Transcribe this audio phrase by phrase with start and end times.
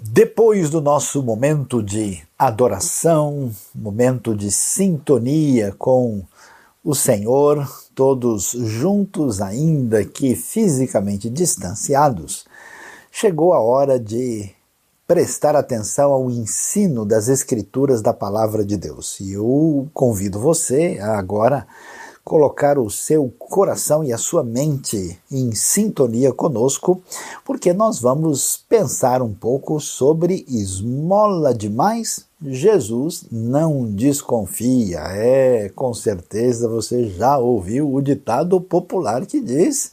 [0.00, 6.22] Depois do nosso momento de adoração, momento de sintonia com
[6.84, 12.44] o Senhor, todos juntos, ainda que fisicamente distanciados,
[13.10, 14.50] chegou a hora de
[15.06, 19.18] prestar atenção ao ensino das Escrituras da Palavra de Deus.
[19.20, 21.66] E eu convido você a agora
[22.24, 27.02] colocar o seu coração e a sua mente em sintonia conosco,
[27.44, 32.24] porque nós vamos pensar um pouco sobre esmola demais.
[32.44, 35.00] Jesus não desconfia.
[35.10, 39.92] É, com certeza você já ouviu o ditado popular que diz: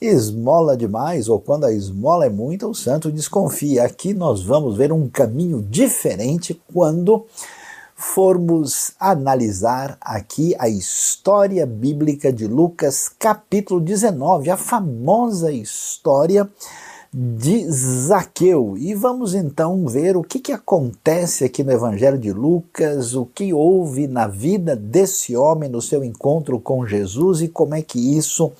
[0.00, 3.84] esmola demais, ou quando a esmola é muita, o santo desconfia.
[3.84, 7.24] Aqui nós vamos ver um caminho diferente quando
[8.00, 16.48] formos analisar aqui a história bíblica de Lucas, capítulo 19, a famosa história
[17.12, 18.76] de Zaqueu.
[18.78, 23.52] E vamos então ver o que, que acontece aqui no Evangelho de Lucas, o que
[23.52, 28.52] houve na vida desse homem no seu encontro com Jesus e como é que isso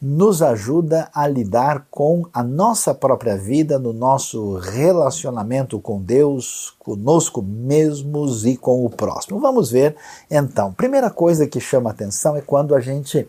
[0.00, 7.42] nos ajuda a lidar com a nossa própria vida, no nosso relacionamento com Deus, conosco
[7.42, 9.40] mesmos e com o próximo.
[9.40, 9.96] Vamos ver
[10.30, 10.72] então.
[10.72, 13.26] Primeira coisa que chama atenção é quando a gente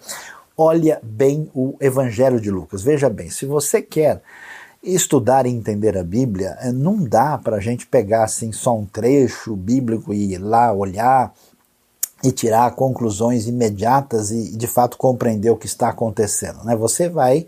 [0.58, 2.82] olha bem o Evangelho de Lucas.
[2.82, 4.22] Veja bem, se você quer
[4.82, 8.86] estudar e entender a Bíblia, eh, não dá para a gente pegar assim só um
[8.86, 11.34] trecho bíblico e ir lá olhar
[12.24, 16.64] e tirar conclusões imediatas e de fato compreender o que está acontecendo.
[16.64, 16.76] Né?
[16.76, 17.46] Você vai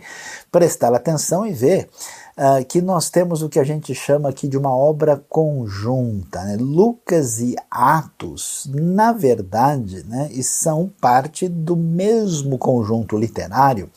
[0.51, 1.89] prestar atenção e ver
[2.37, 6.43] uh, que nós temos o que a gente chama aqui de uma obra conjunta.
[6.43, 6.57] Né?
[6.59, 13.89] Lucas e Atos, na verdade, né, são parte do mesmo conjunto literário.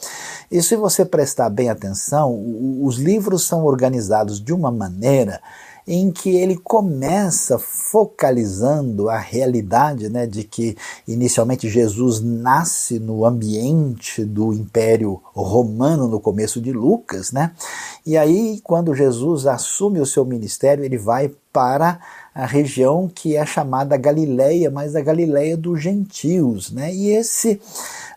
[0.50, 2.34] E se você prestar bem atenção,
[2.82, 5.40] os livros são organizados de uma maneira
[5.92, 10.76] em que ele começa focalizando a realidade né, de que
[11.06, 17.50] inicialmente Jesus nasce no ambiente do Império Romano no começo de Lucas, né?
[18.06, 21.98] E aí quando Jesus assume o seu ministério, ele vai para
[22.34, 26.94] a região que é chamada Galileia, mas a Galileia dos gentios, né?
[26.94, 27.60] E esse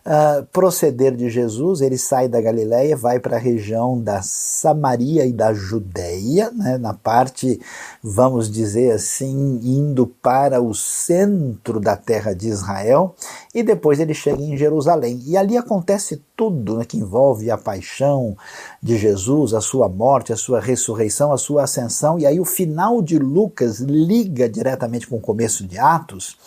[0.05, 5.33] uh, proceder de Jesus, ele sai da Galileia, vai para a região da Samaria e
[5.33, 7.59] da Judéia, né, na parte,
[8.01, 13.15] vamos dizer assim, indo para o centro da terra de Israel,
[13.53, 15.21] e depois ele chega em Jerusalém.
[15.25, 18.35] E ali acontece tudo né, que envolve a paixão
[18.81, 23.01] de Jesus, a sua morte, a sua ressurreição, a sua ascensão, e aí o final
[23.01, 26.37] de Lucas liga diretamente com o começo de Atos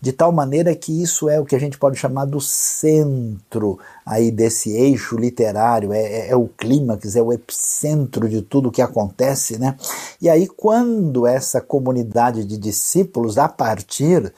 [0.00, 4.30] de tal maneira que isso é o que a gente pode chamar do centro aí
[4.30, 8.80] desse eixo literário, é, é, é o clímax, é o epicentro de tudo o que
[8.80, 9.76] acontece, né?
[10.20, 14.32] E aí quando essa comunidade de discípulos, a partir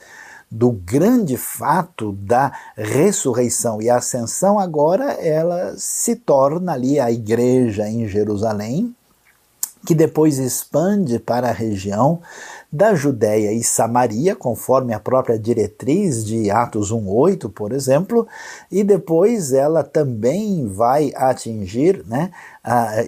[0.49, 8.07] do grande fato da ressurreição e ascensão, agora ela se torna ali a igreja em
[8.07, 8.93] Jerusalém,
[9.85, 12.21] que depois expande para a região
[12.71, 18.27] da Judéia e Samaria, conforme a própria diretriz de Atos 1:8, por exemplo,
[18.71, 22.31] e depois ela também vai atingir, né,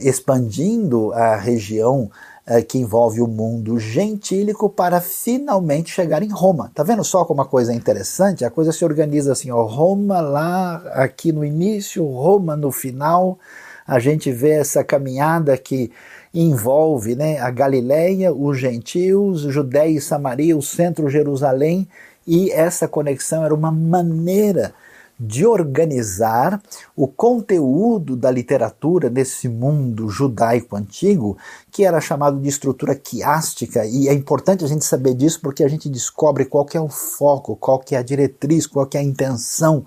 [0.01, 2.09] expandindo a região
[2.45, 6.69] eh, que envolve o mundo gentílico para finalmente chegar em Roma.
[6.75, 8.43] Tá vendo só como a coisa é interessante?
[8.43, 13.39] A coisa se organiza assim, ó, Roma lá aqui no início, Roma no final.
[13.87, 15.89] A gente vê essa caminhada que
[16.33, 21.87] envolve né, a Galileia, os gentios, Judéia e Samaria, o centro Jerusalém,
[22.25, 24.73] e essa conexão era uma maneira
[25.19, 26.61] de organizar
[26.95, 31.37] o conteúdo da literatura nesse mundo judaico antigo,
[31.73, 35.67] que era chamado de estrutura quiástica, e é importante a gente saber disso porque a
[35.67, 38.99] gente descobre qual que é o foco, qual que é a diretriz, qual que é
[38.99, 39.83] a intenção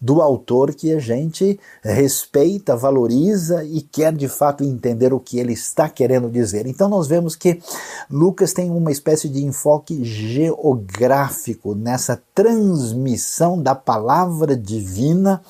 [0.00, 5.52] do autor que a gente respeita, valoriza e quer de fato entender o que ele
[5.52, 6.66] está querendo dizer.
[6.66, 7.62] Então nós vemos que
[8.10, 15.40] Lucas tem uma espécie de enfoque geográfico nessa transmissão da palavra divina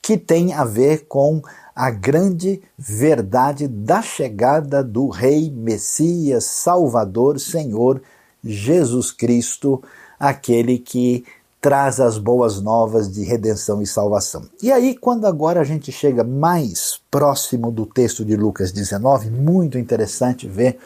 [0.00, 1.42] que tem a ver com
[1.80, 8.02] a grande verdade da chegada do Rei Messias, Salvador, Senhor
[8.44, 9.82] Jesus Cristo,
[10.18, 11.24] aquele que
[11.58, 14.42] traz as boas novas de redenção e salvação.
[14.62, 19.78] E aí, quando agora a gente chega mais próximo do texto de Lucas 19, muito
[19.78, 20.78] interessante ver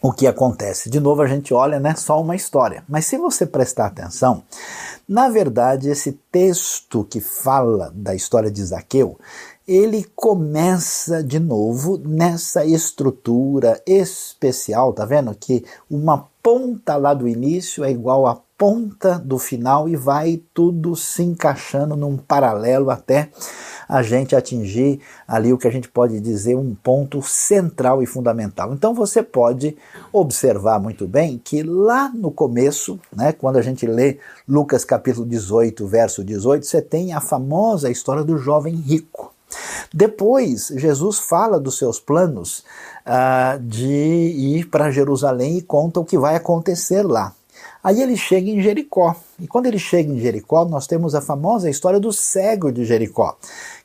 [0.00, 0.88] o que acontece?
[0.88, 2.84] De novo, a gente olha, né, só uma história.
[2.88, 4.42] Mas se você prestar atenção,
[5.06, 9.18] na verdade, esse texto que fala da história de Zaqueu,
[9.66, 15.34] ele começa de novo nessa estrutura especial, tá vendo?
[15.34, 20.94] Que uma ponta lá do início é igual à ponta do final e vai tudo
[20.94, 23.30] se encaixando num paralelo até
[23.88, 28.72] a gente atingir ali o que a gente pode dizer um ponto central e fundamental.
[28.72, 29.76] Então você pode
[30.12, 35.86] observar muito bem que lá no começo, né, quando a gente lê Lucas capítulo 18,
[35.86, 39.33] verso 18, você tem a famosa história do jovem rico.
[39.92, 42.64] Depois, Jesus fala dos seus planos
[43.06, 47.32] uh, de ir para Jerusalém e conta o que vai acontecer lá.
[47.84, 49.14] Aí ele chega em Jericó.
[49.38, 53.36] E quando ele chega em Jericó, nós temos a famosa história do cego de Jericó,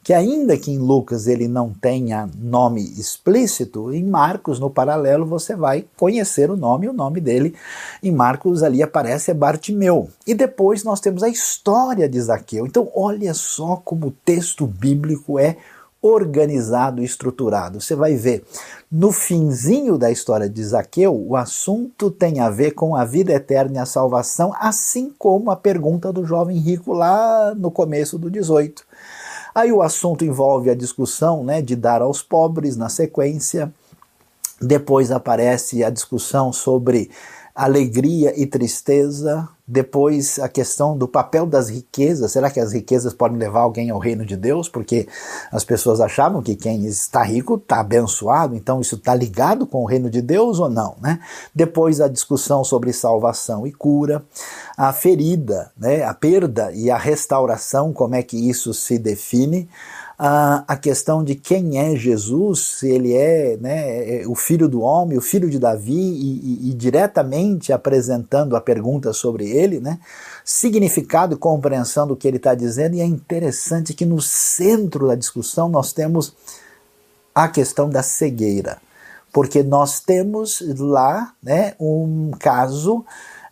[0.01, 5.53] que ainda que em Lucas ele não tenha nome explícito, em Marcos, no paralelo, você
[5.53, 7.53] vai conhecer o nome, o nome dele
[8.01, 10.07] em Marcos ali aparece Bartimeu.
[10.25, 12.65] E depois nós temos a história de Zaqueu.
[12.65, 15.57] Então olha só como o texto bíblico é
[16.01, 17.81] organizado e estruturado.
[17.81, 18.43] Você vai ver,
[18.91, 23.77] no finzinho da história de Zaqueu, o assunto tem a ver com a vida eterna
[23.77, 28.83] e a salvação, assim como a pergunta do jovem rico lá no começo do 18.
[29.53, 33.71] Aí o assunto envolve a discussão né, de dar aos pobres na sequência.
[34.61, 37.09] Depois aparece a discussão sobre
[37.53, 42.31] alegria e tristeza, depois a questão do papel das riquezas.
[42.31, 44.67] Será que as riquezas podem levar alguém ao reino de Deus?
[44.67, 45.07] Porque
[45.51, 49.85] as pessoas achavam que quem está rico está abençoado, então isso está ligado com o
[49.85, 50.95] reino de Deus ou não?
[50.99, 51.19] Né?
[51.53, 54.23] Depois a discussão sobre salvação e cura,
[54.75, 56.03] a ferida, né?
[56.03, 59.69] a perda e a restauração, como é que isso se define
[60.21, 64.81] a, a questão de quem é Jesus, se ele é, né, é o filho do
[64.81, 69.97] homem, o filho de Davi, e, e, e diretamente apresentando a pergunta sobre ele, né,
[70.43, 75.15] significado e compreensão do que ele está dizendo, e é interessante que no centro da
[75.15, 76.33] discussão nós temos
[77.33, 78.77] a questão da cegueira,
[79.31, 83.05] porque nós temos lá né, um caso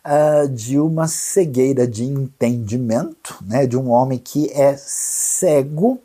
[0.06, 6.00] Uh, de uma cegueira de entendimento, né, de um homem que é cego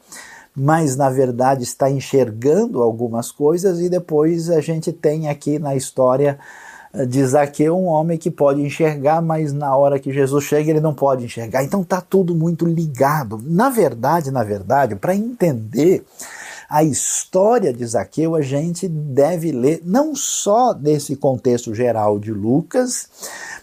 [0.56, 6.38] mas na verdade está enxergando algumas coisas, e depois a gente tem aqui na história
[6.94, 10.80] eh, de Zaqueu um homem que pode enxergar, mas na hora que Jesus chega ele
[10.80, 11.64] não pode enxergar.
[11.64, 13.40] Então está tudo muito ligado.
[13.44, 16.04] Na verdade, na verdade, para entender
[16.70, 23.08] a história de Zaqueu, a gente deve ler não só nesse contexto geral de Lucas,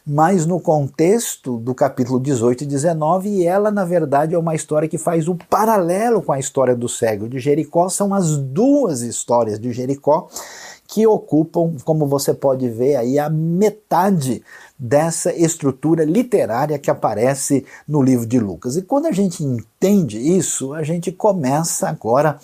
[0.07, 4.89] mas no contexto do capítulo 18 e 19, e ela, na verdade, é uma história
[4.89, 7.89] que faz um paralelo com a história do cego de Jericó.
[7.89, 10.29] São as duas histórias de Jericó
[10.91, 14.43] que ocupam, como você pode ver aí, a metade
[14.77, 18.77] dessa estrutura literária que aparece no livro de Lucas.
[18.77, 22.39] E quando a gente entende isso, a gente começa agora a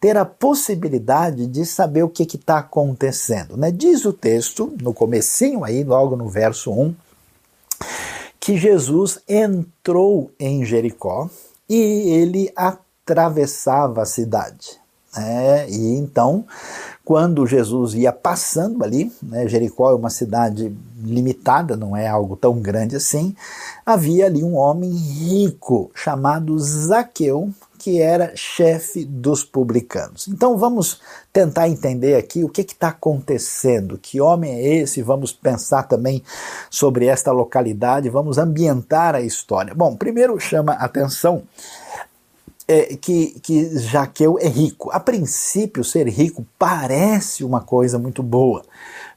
[0.00, 3.56] ter a possibilidade de saber o que está acontecendo.
[3.56, 3.70] Né?
[3.70, 6.96] Diz o texto, no comecinho aí, logo no verso 1,
[8.40, 11.30] que Jesus entrou em Jericó
[11.68, 11.78] e
[12.10, 14.81] ele atravessava a cidade.
[15.16, 16.44] É, e então,
[17.04, 22.58] quando Jesus ia passando ali, né, Jericó é uma cidade limitada, não é algo tão
[22.60, 23.34] grande assim,
[23.84, 27.50] havia ali um homem rico chamado Zaqueu,
[27.82, 30.28] que era chefe dos publicanos.
[30.28, 31.00] Então vamos
[31.32, 36.22] tentar entender aqui o que está acontecendo, que homem é esse, vamos pensar também
[36.70, 39.74] sobre esta localidade, vamos ambientar a história.
[39.74, 41.42] Bom, primeiro chama atenção
[42.72, 44.90] é, que, que Jaqueu é rico.
[44.90, 48.62] A princípio, ser rico parece uma coisa muito boa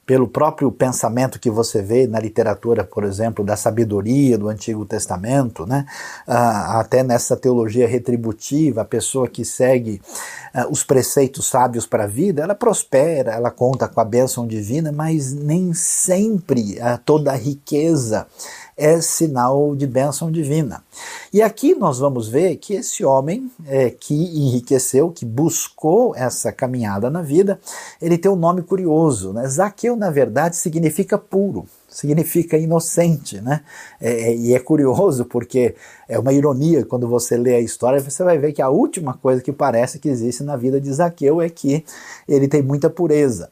[0.06, 5.66] pelo próprio pensamento que você vê na literatura, por exemplo, da sabedoria do Antigo Testamento,
[5.66, 5.86] né?
[6.28, 10.00] Ah, até nessa teologia retributiva, a pessoa que segue
[10.54, 14.92] ah, os preceitos sábios para a vida, ela prospera, ela conta com a bênção divina,
[14.92, 18.28] mas nem sempre ah, toda a riqueza
[18.77, 20.84] é sinal de bênção divina.
[21.32, 27.10] E aqui nós vamos ver que esse homem é, que enriqueceu, que buscou essa caminhada
[27.10, 27.60] na vida,
[28.01, 29.32] ele tem um nome curioso.
[29.32, 29.48] Né?
[29.48, 31.65] Zaqueu, na verdade, significa puro
[31.96, 33.62] significa inocente, né?
[34.01, 35.75] É, é, e é curioso porque
[36.10, 39.41] é uma ironia quando você lê a história, você vai ver que a última coisa
[39.41, 41.86] que parece que existe na vida de Zaqueu é que
[42.27, 43.50] ele tem muita pureza.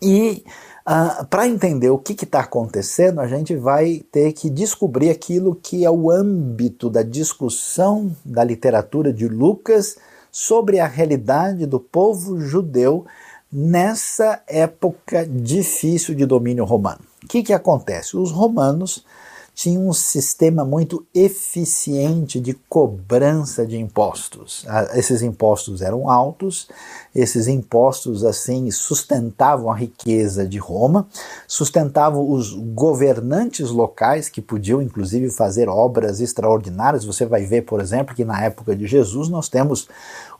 [0.00, 0.42] E
[0.84, 5.84] ah, Para entender o que está acontecendo, a gente vai ter que descobrir aquilo que
[5.84, 9.96] é o âmbito da discussão da literatura de Lucas
[10.30, 13.04] sobre a realidade do povo judeu
[13.52, 17.00] nessa época difícil de domínio romano.
[17.22, 18.16] O que, que acontece?
[18.16, 19.04] Os romanos
[19.54, 24.64] tinha um sistema muito eficiente de cobrança de impostos.
[24.94, 26.68] Esses impostos eram altos,
[27.14, 31.06] esses impostos assim sustentavam a riqueza de Roma,
[31.46, 37.04] sustentavam os governantes locais que podiam inclusive fazer obras extraordinárias.
[37.04, 39.86] Você vai ver, por exemplo, que na época de Jesus nós temos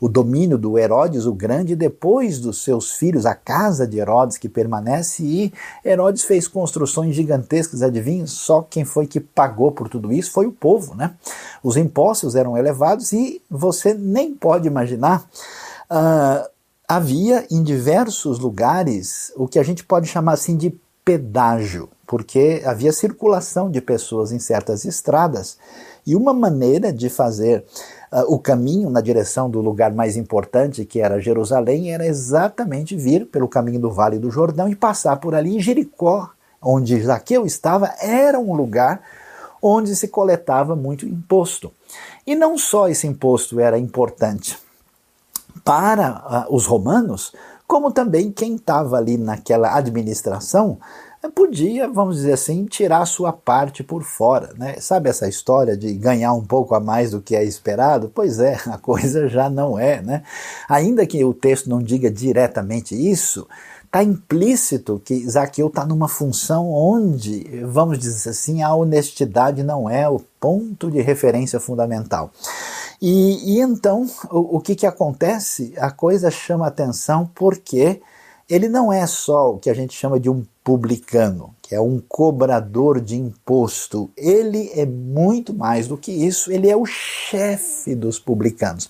[0.01, 4.49] o domínio do Herodes o Grande depois dos seus filhos, a casa de Herodes que
[4.49, 5.53] permanece e
[5.85, 8.27] Herodes fez construções gigantescas, adivinha?
[8.27, 11.13] Só quem foi que pagou por tudo isso foi o povo, né?
[11.61, 15.29] Os impostos eram elevados e você nem pode imaginar
[15.91, 16.49] uh,
[16.87, 22.91] havia em diversos lugares o que a gente pode chamar assim de pedágio, porque havia
[22.91, 25.59] circulação de pessoas em certas estradas
[26.07, 27.63] e uma maneira de fazer
[28.11, 33.27] uh, o caminho na direção do lugar mais importante, que era Jerusalém, era exatamente vir
[33.27, 35.55] pelo caminho do Vale do Jordão e passar por ali.
[35.55, 36.31] em Jericó,
[36.63, 39.01] onde Zaqueu estava, era um lugar
[39.61, 41.71] onde se coletava muito imposto.
[42.25, 44.57] E não só esse imposto era importante,
[45.63, 47.33] para uh, os romanos,
[47.67, 50.77] como também quem estava ali naquela administração
[51.23, 54.53] eh, podia, vamos dizer assim, tirar sua parte por fora.
[54.57, 54.75] Né?
[54.79, 58.11] Sabe essa história de ganhar um pouco a mais do que é esperado?
[58.13, 60.01] Pois é, a coisa já não é.
[60.01, 60.23] Né?
[60.67, 63.47] Ainda que o texto não diga diretamente isso,
[63.93, 70.09] está implícito que Zaqueu está numa função onde, vamos dizer assim, a honestidade não é
[70.09, 72.31] o ponto de referência fundamental.
[72.99, 75.75] E, e então, o, o que, que acontece?
[75.77, 78.01] A coisa chama atenção porque
[78.49, 81.99] ele não é só o que a gente chama de um publicano, que é um
[81.99, 84.09] cobrador de imposto.
[84.15, 88.89] Ele é muito mais do que isso, ele é o chefe dos publicanos.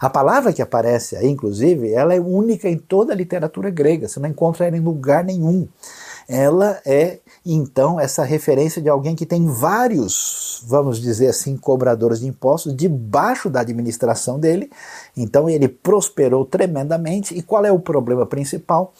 [0.00, 4.18] A palavra que aparece aí, inclusive, ela é única em toda a literatura grega, você
[4.18, 5.68] não encontra ela em lugar nenhum.
[6.28, 12.26] Ela é então essa referência de alguém que tem vários, vamos dizer assim, cobradores de
[12.26, 14.70] impostos debaixo da administração dele.
[15.16, 17.36] Então ele prosperou tremendamente.
[17.36, 18.92] E qual é o problema principal?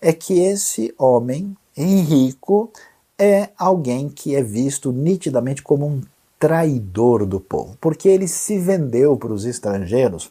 [0.00, 2.70] É que esse homem rico
[3.18, 6.02] é alguém que é visto nitidamente como um
[6.38, 10.30] traidor do povo, porque ele se vendeu para os estrangeiros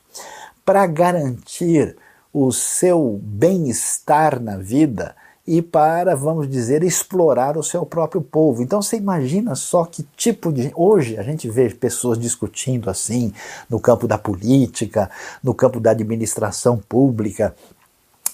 [0.63, 1.95] para garantir
[2.34, 5.15] o seu bem-estar na vida
[5.48, 8.63] e para, vamos dizer, explorar o seu próprio povo.
[8.63, 10.72] Então você imagina só que tipo de.
[10.75, 13.31] Hoje a gente vê pessoas discutindo assim
[13.69, 15.10] no campo da política,
[15.43, 17.55] no campo da administração pública,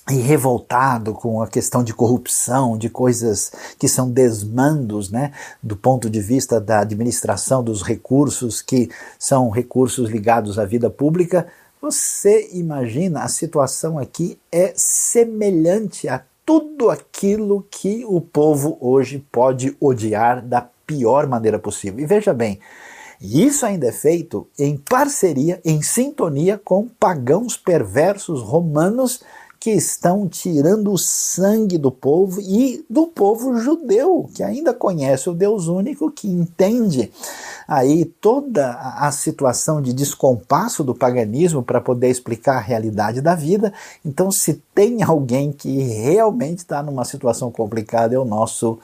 [0.10, 5.32] e revoltado com a questão de corrupção, de coisas que são desmandos, né,
[5.62, 11.48] do ponto de vista da administração dos recursos que são recursos ligados à vida pública.
[11.82, 19.76] Você imagina a situação aqui é semelhante a tudo aquilo que o povo hoje pode
[19.80, 22.00] odiar da pior maneira possível.
[22.00, 22.60] E veja bem,
[23.22, 29.22] isso ainda é feito em parceria, em sintonia com pagãos perversos romanos
[29.62, 35.36] que estão tirando o sangue do povo e do povo judeu, que ainda conhece o
[35.36, 37.12] Deus único, que entende
[37.68, 43.72] aí toda a situação de descompasso do paganismo para poder explicar a realidade da vida.
[44.04, 48.80] Então, se tem alguém que realmente está numa situação complicada, é o nosso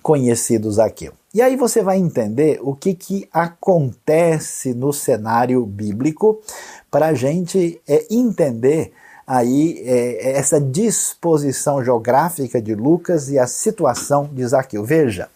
[0.00, 1.12] conhecido Zaqueu.
[1.34, 6.40] E aí você vai entender o que, que acontece no cenário bíblico
[6.88, 8.92] para a gente é, entender
[9.30, 14.84] aí é, é, essa disposição geográfica de Lucas e a situação de Zaqueu.
[14.84, 15.28] Veja,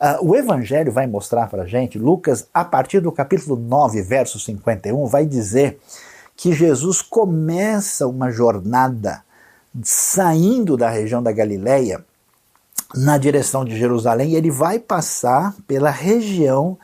[0.00, 4.40] uh, o Evangelho vai mostrar para a gente, Lucas, a partir do capítulo 9, verso
[4.40, 5.78] 51, vai dizer
[6.34, 9.22] que Jesus começa uma jornada
[9.82, 12.02] saindo da região da Galileia
[12.94, 16.78] na direção de Jerusalém e ele vai passar pela região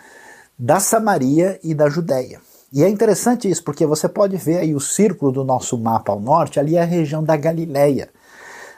[0.59, 2.44] da Samaria e da Judéia.
[2.75, 6.19] E é interessante isso, porque você pode ver aí o círculo do nosso mapa ao
[6.19, 8.09] norte, ali é a região da Galileia.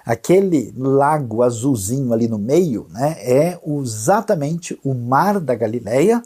[0.05, 6.23] Aquele lago azulzinho ali no meio né, é exatamente o mar da Galileia,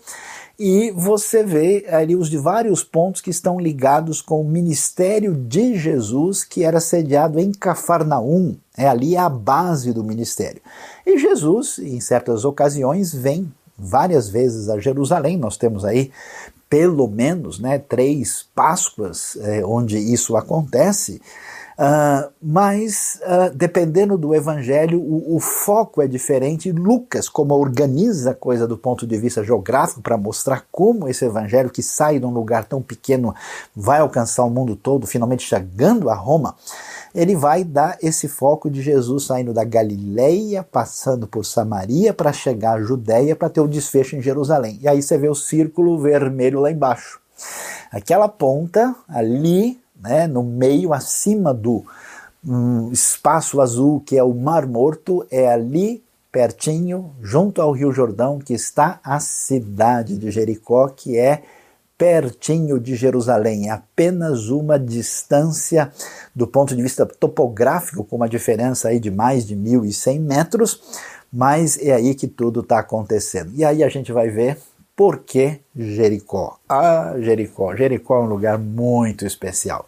[0.58, 5.78] e você vê ali os de vários pontos que estão ligados com o ministério de
[5.78, 8.56] Jesus, que era sediado em Cafarnaum.
[8.76, 10.60] É ali a base do ministério.
[11.06, 15.38] E Jesus, em certas ocasiões, vem várias vezes a Jerusalém.
[15.38, 16.10] Nós temos aí
[16.70, 21.20] pelo menos né, três Páscoas é, onde isso acontece,
[21.76, 26.70] uh, mas uh, dependendo do evangelho, o, o, foco é diferente.
[26.70, 31.70] Lucas, como organiza a coisa do ponto de vista geográfico, para mostrar como esse evangelho
[31.70, 33.34] que sai de um lugar tão pequeno
[33.74, 36.54] vai alcançar o mundo todo, finalmente chegando a Roma,
[37.14, 42.78] ele vai dar esse foco de Jesus saindo da Galileia, passando por Samaria para chegar
[42.78, 44.78] à Judéia para ter o desfecho em Jerusalém.
[44.80, 47.20] E aí você vê o círculo vermelho lá embaixo.
[47.90, 51.84] Aquela ponta ali, né, no meio, acima do
[52.46, 58.38] um, espaço azul que é o Mar Morto, é ali pertinho, junto ao Rio Jordão,
[58.38, 61.42] que está a cidade de Jericó, que é
[62.00, 65.92] pertinho de Jerusalém, apenas uma distância
[66.35, 70.80] do ponto de vista topográfico, com uma diferença aí de mais de 1.100 metros,
[71.30, 73.52] mas é aí que tudo está acontecendo.
[73.54, 74.57] E aí a gente vai ver
[74.97, 76.57] por que Jericó.
[76.66, 77.76] Ah, Jericó.
[77.76, 79.85] Jericó é um lugar muito especial.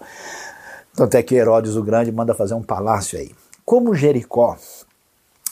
[0.95, 3.31] Tanto é que Herodes o Grande manda fazer um palácio aí.
[3.64, 4.59] Como Jericó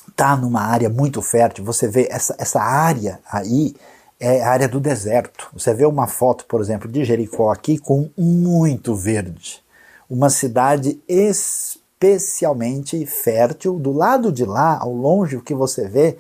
[0.09, 3.75] está numa área muito fértil, você vê essa, essa área aí,
[4.20, 5.48] é a área do deserto.
[5.54, 9.62] Você vê uma foto, por exemplo, de Jericó aqui com muito verde.
[10.08, 13.78] Uma cidade especialmente fértil.
[13.78, 16.18] Do lado de lá, ao longe, o que você vê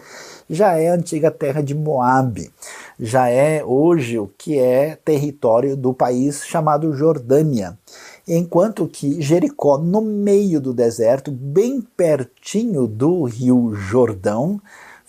[0.48, 2.50] já é a antiga terra de Moabe.
[2.98, 7.78] Já é hoje o que é território do país chamado Jordânia.
[8.26, 14.60] Enquanto que Jericó, no meio do deserto, bem pertinho do rio Jordão,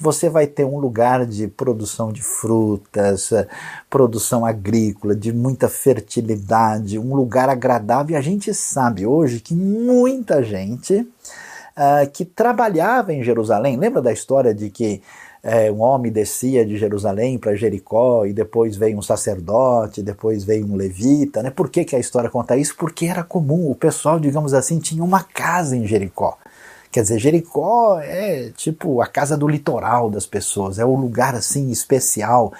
[0.01, 3.47] você vai ter um lugar de produção de frutas, eh,
[3.89, 8.15] produção agrícola, de muita fertilidade, um lugar agradável.
[8.15, 14.11] E a gente sabe hoje que muita gente uh, que trabalhava em Jerusalém, lembra da
[14.11, 15.01] história de que
[15.43, 20.65] é, um homem descia de Jerusalém para Jericó e depois veio um sacerdote, depois veio
[20.67, 21.41] um levita.
[21.41, 21.49] Né?
[21.49, 22.75] Por que, que a história conta isso?
[22.77, 26.37] Porque era comum, o pessoal, digamos assim, tinha uma casa em Jericó.
[26.91, 31.71] Quer dizer, Jericó é tipo a casa do litoral das pessoas, é um lugar assim
[31.71, 32.51] especial,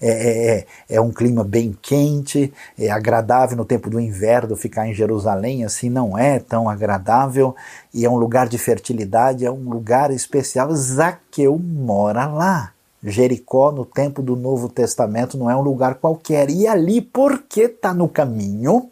[0.00, 4.88] é, é, é, é um clima bem quente, é agradável no tempo do inverno ficar
[4.88, 7.54] em Jerusalém, assim não é tão agradável,
[7.92, 10.74] e é um lugar de fertilidade, é um lugar especial.
[10.74, 12.72] Zaqueu mora lá.
[13.02, 16.48] Jericó, no tempo do Novo Testamento, não é um lugar qualquer.
[16.48, 18.90] E ali, porque está no caminho,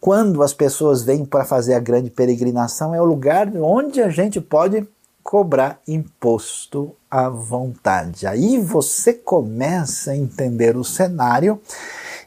[0.00, 4.40] quando as pessoas vêm para fazer a grande peregrinação, é o lugar onde a gente
[4.40, 4.86] pode
[5.22, 8.26] cobrar imposto à vontade.
[8.26, 11.60] Aí você começa a entender o cenário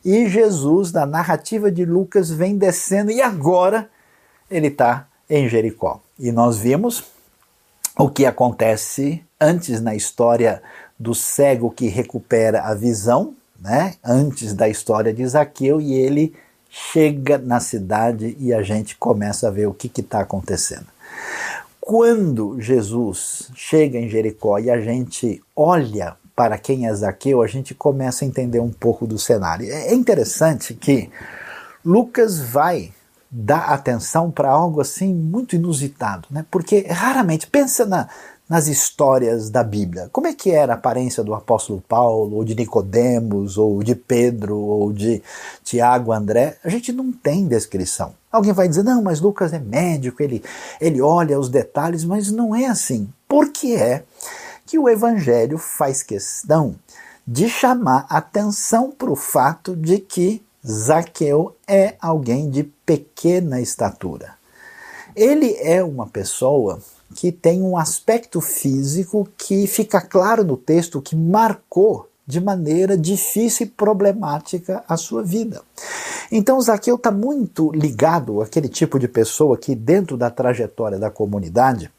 [0.04, 3.90] e Jesus, na narrativa de Lucas, vem descendo e agora
[4.50, 6.02] ele está em Jericó.
[6.20, 7.04] E nós vimos
[7.98, 10.62] o que acontece antes na história
[11.00, 13.96] do cego que recupera a visão, né?
[14.04, 16.36] antes da história de Zaqueu, e ele
[16.72, 20.88] chega na cidade e a gente começa a ver o que está acontecendo.
[21.82, 27.76] Quando Jesus chega em Jericó e a gente olha para quem é Zaqueu, a gente
[27.76, 29.70] começa a entender um pouco do cenário.
[29.70, 31.10] É interessante que
[31.84, 32.94] Lucas vai
[33.30, 36.46] dar atenção para algo assim muito inusitado, né?
[36.50, 38.08] Porque raramente pensa na,
[38.52, 40.10] nas histórias da Bíblia.
[40.12, 44.58] Como é que era a aparência do apóstolo Paulo, ou de Nicodemos, ou de Pedro,
[44.58, 45.24] ou de
[45.64, 46.58] Tiago, André?
[46.62, 48.14] A gente não tem descrição.
[48.30, 50.44] Alguém vai dizer, não, mas Lucas é médico, ele,
[50.82, 53.08] ele olha os detalhes, mas não é assim.
[53.26, 54.04] Por que é
[54.66, 56.76] que o Evangelho faz questão
[57.26, 64.34] de chamar atenção para o fato de que Zaqueu é alguém de pequena estatura?
[65.16, 66.82] Ele é uma pessoa
[67.16, 73.68] que tem um aspecto físico que fica claro no texto que marcou de maneira difícil
[73.68, 75.62] e problemática a sua vida.
[76.32, 81.92] Então Zaqueu está muito ligado àquele tipo de pessoa que, dentro da trajetória da comunidade,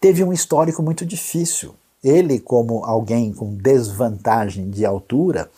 [0.00, 1.74] teve um histórico muito difícil.
[2.02, 5.48] Ele, como alguém com desvantagem de altura,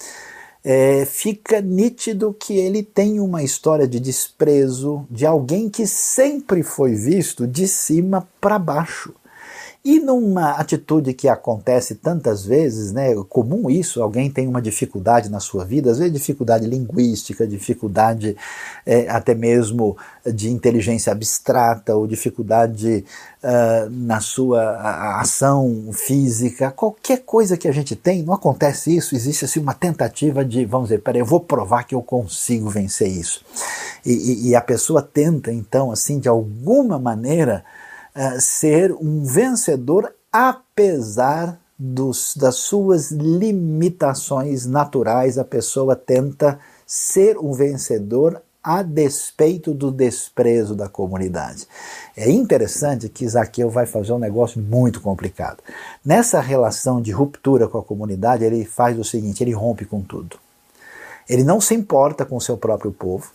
[0.70, 6.94] é, fica nítido que ele tem uma história de desprezo de alguém que sempre foi
[6.94, 9.14] visto de cima para baixo.
[9.84, 15.30] E numa atitude que acontece tantas vezes, né, é comum isso, alguém tem uma dificuldade
[15.30, 18.36] na sua vida, às vezes dificuldade linguística, dificuldade
[18.84, 23.04] é, até mesmo de inteligência abstrata ou dificuldade
[23.42, 29.44] uh, na sua ação física, qualquer coisa que a gente tem, não acontece isso, existe
[29.44, 33.44] assim uma tentativa de, vamos dizer, peraí, eu vou provar que eu consigo vencer isso.
[34.04, 37.64] E, e, e a pessoa tenta então, assim, de alguma maneira,
[38.18, 47.52] uh, ser um vencedor apesar dos, das suas limitações naturais, a pessoa tenta ser um
[47.52, 51.66] vencedor a despeito do desprezo da comunidade.
[52.16, 55.62] É interessante que Zaqueu vai fazer um negócio muito complicado.
[56.04, 60.36] Nessa relação de ruptura com a comunidade, ele faz o seguinte: ele rompe com tudo.
[61.28, 63.30] Ele não se importa com o seu próprio povo,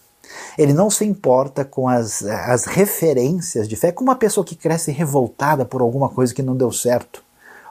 [0.58, 4.92] Ele não se importa com as, as referências de fé, como uma pessoa que cresce
[4.92, 7.24] revoltada por alguma coisa que não deu certo,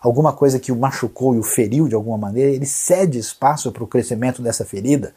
[0.03, 3.85] alguma coisa que o machucou e o feriu de alguma maneira, ele cede espaço para
[3.85, 5.15] o crescimento dessa ferida.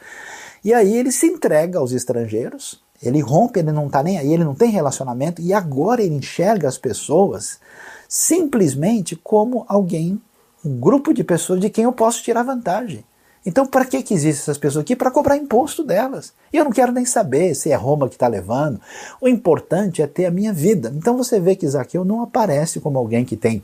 [0.63, 4.43] E aí ele se entrega aos estrangeiros, ele rompe, ele não está nem aí, ele
[4.43, 7.59] não tem relacionamento, e agora ele enxerga as pessoas
[8.07, 10.21] simplesmente como alguém,
[10.63, 13.03] um grupo de pessoas de quem eu posso tirar vantagem.
[13.45, 14.95] Então, para que, que existem essas pessoas aqui?
[14.95, 16.33] Para cobrar imposto delas.
[16.51, 18.81] E eu não quero nem saber se é Roma que está levando.
[19.21, 20.91] O importante é ter a minha vida.
[20.95, 23.63] Então, você vê que Zaqueu não aparece como alguém que tem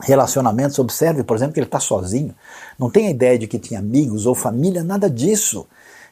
[0.00, 0.78] relacionamentos.
[0.78, 2.34] Observe, por exemplo, que ele está sozinho.
[2.78, 5.66] Não tem a ideia de que tinha amigos ou família, nada disso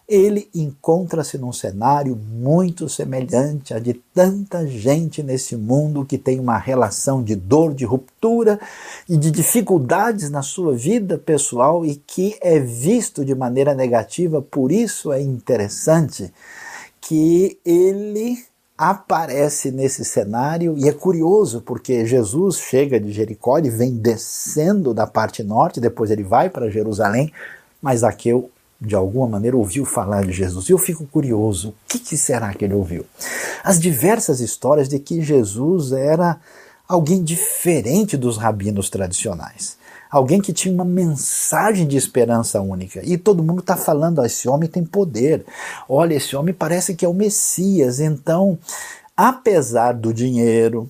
[0.08, 6.58] ele encontra-se num cenário muito semelhante a de tanta gente nesse mundo que tem uma
[6.58, 8.60] relação de dor, de ruptura
[9.08, 14.40] e de dificuldades na sua vida pessoal e que é visto de maneira negativa.
[14.40, 16.32] Por isso é interessante
[17.00, 18.38] que ele
[18.78, 25.06] aparece nesse cenário e é curioso porque Jesus chega de Jericó e vem descendo da
[25.06, 27.32] parte norte, depois ele vai para Jerusalém,
[27.80, 30.68] mas Zaqueu de alguma maneira ouviu falar de Jesus.
[30.68, 33.04] E eu fico curioso, o que, que, será que ele ouviu?
[33.64, 36.38] As diversas histórias de que Jesus era
[36.88, 39.76] alguém diferente dos rabinos tradicionais.
[40.10, 43.00] Alguém que tinha uma mensagem de esperança única.
[43.04, 45.44] E todo mundo está falando: ah, esse homem tem poder.
[45.88, 47.98] Olha, esse homem parece que é o Messias.
[47.98, 48.56] Então,
[49.16, 50.88] apesar do dinheiro,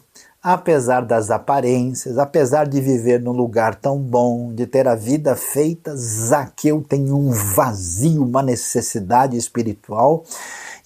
[0.49, 5.97] apesar das aparências, apesar de viver num lugar tão bom, de ter a vida feita,
[5.97, 10.23] Zaqueu tem um vazio, uma necessidade espiritual,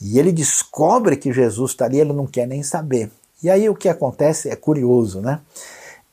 [0.01, 3.11] e ele descobre que Jesus está ali, ele não quer nem saber.
[3.42, 5.40] E aí o que acontece é curioso, né?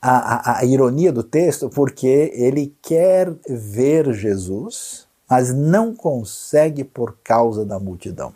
[0.02, 7.16] A, a, a ironia do texto, porque ele quer ver Jesus, mas não consegue por
[7.24, 8.34] causa da multidão.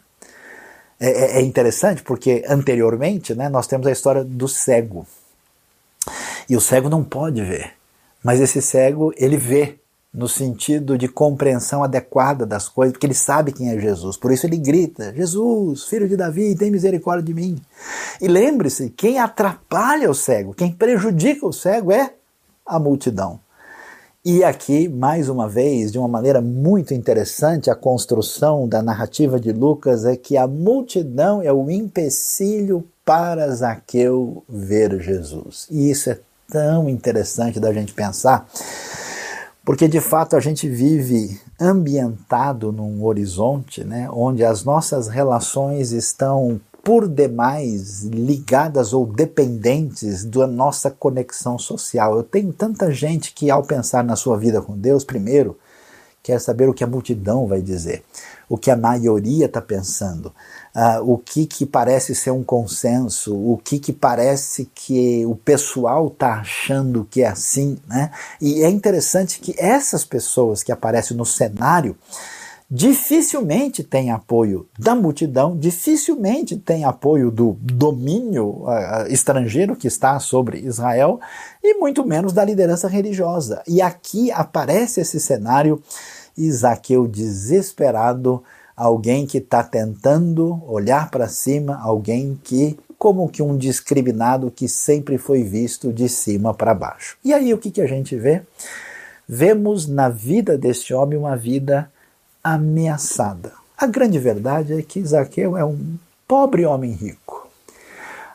[1.03, 5.07] É, é, é interessante porque anteriormente né, nós temos a história do cego.
[6.47, 7.73] E o cego não pode ver,
[8.23, 9.79] mas esse cego ele vê
[10.13, 14.15] no sentido de compreensão adequada das coisas, porque ele sabe quem é Jesus.
[14.15, 17.59] Por isso ele grita: Jesus, filho de Davi, tem misericórdia de mim.
[18.21, 22.13] E lembre-se: quem atrapalha o cego, quem prejudica o cego é
[22.65, 23.39] a multidão.
[24.23, 29.51] E aqui, mais uma vez, de uma maneira muito interessante, a construção da narrativa de
[29.51, 35.65] Lucas é que a multidão é o empecilho para Zaqueu ver Jesus.
[35.71, 38.47] E isso é tão interessante da gente pensar,
[39.65, 46.61] porque de fato a gente vive ambientado num horizonte né, onde as nossas relações estão
[46.83, 52.15] por demais ligadas ou dependentes da nossa conexão social.
[52.15, 55.57] Eu tenho tanta gente que, ao pensar na sua vida com Deus, primeiro,
[56.23, 58.03] quer saber o que a multidão vai dizer,
[58.47, 60.27] o que a maioria está pensando,
[60.75, 66.07] uh, o que, que parece ser um consenso, o que, que parece que o pessoal
[66.07, 67.77] está achando que é assim.
[67.87, 68.11] Né?
[68.39, 71.95] E é interessante que essas pessoas que aparecem no cenário
[72.73, 80.59] dificilmente tem apoio da multidão, dificilmente tem apoio do domínio uh, estrangeiro que está sobre
[80.59, 81.19] Israel
[81.61, 83.61] e muito menos da liderança religiosa.
[83.67, 85.83] E aqui aparece esse cenário
[86.37, 88.41] Isaqueu desesperado,
[88.73, 95.17] alguém que está tentando olhar para cima, alguém que como que um discriminado que sempre
[95.17, 97.17] foi visto de cima para baixo.
[97.21, 98.43] E aí o que, que a gente vê?
[99.27, 101.91] Vemos na vida deste homem uma vida
[102.43, 103.53] ameaçada.
[103.77, 107.47] A grande verdade é que Zaqueu é um pobre homem rico.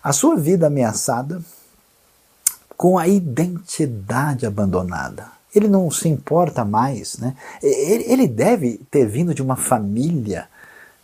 [0.03, 1.41] A sua vida ameaçada
[2.77, 5.29] com a identidade abandonada.
[5.55, 7.35] Ele não se importa mais, né?
[7.63, 10.49] Ele deve ter vindo de uma família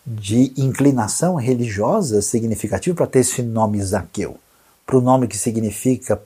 [0.07, 4.37] de inclinação religiosa significativa para ter esse nome Zaqueu,
[4.85, 6.21] para o nome que significa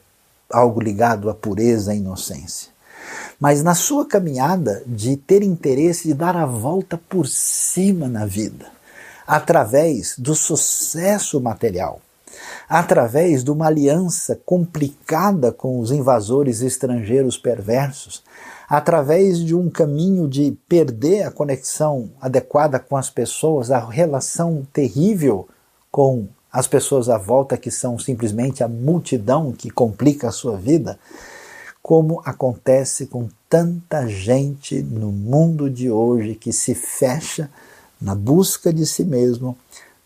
[0.51, 2.76] algo ligado à pureza e inocência
[3.39, 8.67] mas na sua caminhada de ter interesse de dar a volta por cima na vida,
[9.27, 12.01] através do sucesso material,
[12.69, 18.23] através de uma aliança complicada com os invasores estrangeiros perversos,
[18.69, 25.49] através de um caminho de perder a conexão adequada com as pessoas, a relação terrível
[25.91, 30.99] com as pessoas à volta que são simplesmente a multidão que complica a sua vida
[31.87, 37.49] como acontece com tanta gente no mundo de hoje que se fecha
[38.01, 39.57] na busca de si mesmo,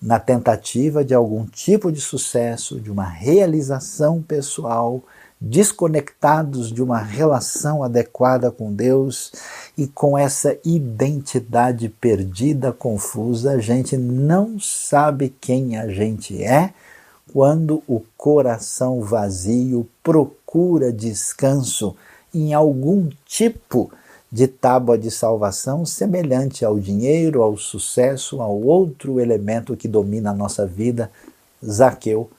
[0.01, 5.03] na tentativa de algum tipo de sucesso, de uma realização pessoal,
[5.41, 9.33] desconectados de uma relação adequada com Deus
[9.75, 16.75] e com essa identidade perdida, confusa, a gente não sabe quem a gente é
[17.33, 21.97] quando o coração vazio procura descanso
[22.35, 23.91] em algum tipo
[24.31, 30.35] de tábua de salvação semelhante ao dinheiro, ao sucesso, ao outro elemento que domina a
[30.35, 31.11] nossa vida,
[31.65, 32.31] Zaqueu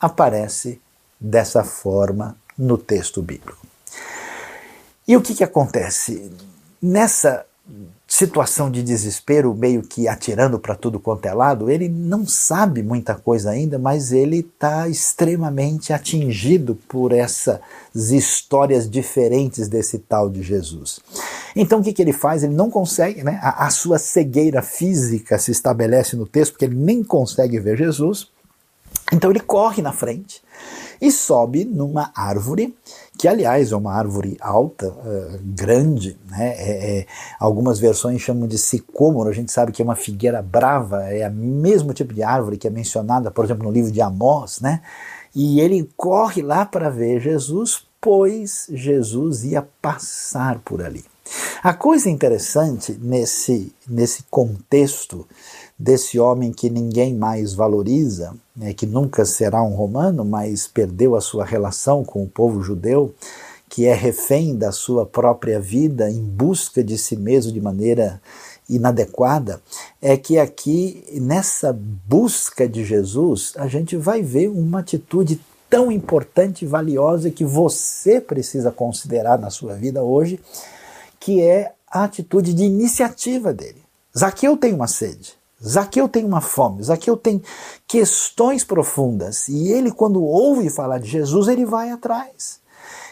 [0.00, 0.80] aparece
[1.20, 3.66] dessa forma no texto bíblico.
[5.06, 6.30] E o que, que acontece?
[6.80, 7.44] Nessa
[8.10, 13.14] situação de desespero, meio que atirando para tudo quanto é lado, ele não sabe muita
[13.14, 17.60] coisa ainda, mas ele está extremamente atingido por essas
[17.94, 21.00] histórias diferentes desse tal de Jesus.
[21.54, 22.42] Então o que, que ele faz?
[22.42, 23.38] Ele não consegue, né?
[23.42, 28.28] A, a sua cegueira física se estabelece no texto, porque ele nem consegue ver Jesus.
[29.12, 30.42] Então ele corre na frente
[31.00, 32.74] e sobe numa árvore,
[33.18, 36.54] que aliás é uma árvore alta, uh, grande, né?
[36.56, 37.06] É, é,
[37.40, 41.32] algumas versões chamam de sicômoro, a gente sabe que é uma figueira brava, é o
[41.32, 44.80] mesmo tipo de árvore que é mencionada, por exemplo, no livro de Amós, né?
[45.34, 51.04] E ele corre lá para ver Jesus, pois Jesus ia passar por ali.
[51.60, 55.26] A coisa interessante nesse, nesse contexto
[55.76, 61.20] desse homem que ninguém mais valoriza, né, que nunca será um romano, mas perdeu a
[61.20, 63.12] sua relação com o povo judeu,
[63.68, 68.20] que é refém da sua própria vida em busca de si mesmo de maneira
[68.68, 69.60] inadequada,
[70.00, 76.64] é que aqui, nessa busca de Jesus, a gente vai ver uma atitude tão importante
[76.64, 80.38] e valiosa que você precisa considerar na sua vida hoje,
[81.18, 83.82] que é a atitude de iniciativa dele.
[84.16, 85.38] Zaqueu tem uma sede.
[85.64, 87.42] Zaqueu tem uma fome, Zaqueu tem
[87.86, 92.60] questões profundas e ele, quando ouve falar de Jesus, ele vai atrás.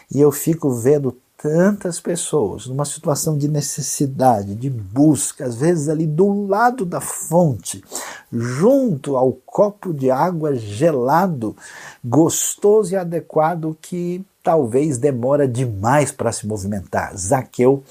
[0.09, 6.07] E eu fico vendo tantas pessoas numa situação de necessidade, de busca, às vezes ali
[6.07, 7.83] do lado da fonte,
[8.31, 11.55] junto ao copo de água gelado,
[12.03, 17.13] gostoso e adequado que talvez demora demais para se movimentar.
[17.17, 17.83] Zaqueu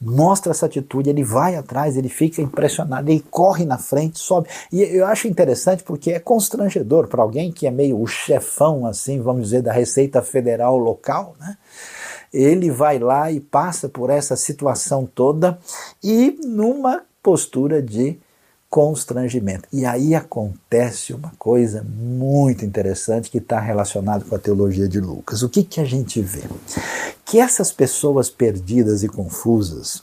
[0.00, 4.48] mostra essa atitude, ele vai atrás, ele fica impressionado, ele corre na frente, sobe.
[4.70, 9.20] E eu acho interessante porque é constrangedor para alguém que é meio o chefão, assim,
[9.20, 11.56] vamos dizer, da Receita Federal local, né?
[12.32, 15.58] Ele vai lá e passa por essa situação toda
[16.00, 18.20] e numa postura de
[18.74, 19.68] constrangimento.
[19.72, 25.44] E aí acontece uma coisa muito interessante que está relacionada com a teologia de Lucas.
[25.44, 26.42] O que, que a gente vê?
[27.24, 30.02] Que essas pessoas perdidas e confusas,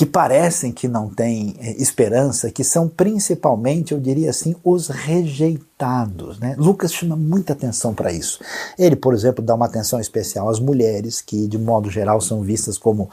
[0.00, 6.38] que parecem que não têm é, esperança, que são principalmente, eu diria assim, os rejeitados.
[6.38, 6.54] Né?
[6.56, 8.40] Lucas chama muita atenção para isso.
[8.78, 12.78] Ele, por exemplo, dá uma atenção especial às mulheres, que de modo geral são vistas
[12.78, 13.10] como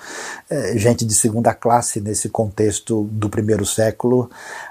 [0.50, 4.30] é, gente de segunda classe nesse contexto do primeiro século.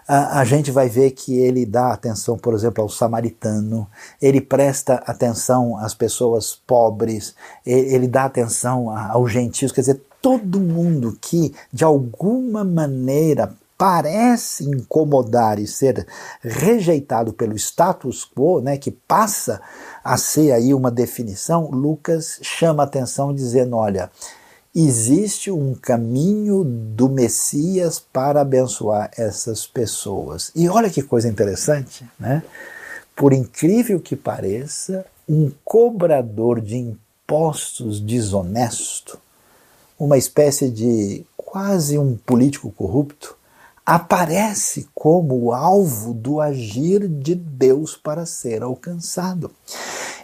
[0.09, 3.87] A, a gente vai ver que ele dá atenção, por exemplo, ao samaritano,
[4.23, 7.35] ele presta atenção às pessoas pobres,
[7.67, 14.65] ele, ele dá atenção aos gentios, quer dizer, todo mundo que de alguma maneira parece
[14.65, 16.05] incomodar e ser
[16.43, 19.61] rejeitado pelo status quo, né, que passa
[20.03, 24.11] a ser aí uma definição, Lucas chama atenção dizendo, olha,
[24.75, 30.51] existe um caminho do Messias para abençoar essas pessoas.
[30.57, 32.43] E olha que coisa interessante, né?
[33.15, 39.25] Por incrível que pareça, um cobrador de impostos desonesto
[39.99, 43.37] uma espécie de quase um político corrupto,
[43.85, 49.51] aparece como alvo do agir de Deus para ser alcançado.